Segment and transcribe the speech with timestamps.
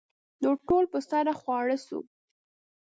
[0.41, 1.99] نو ټول به سره خواره سو.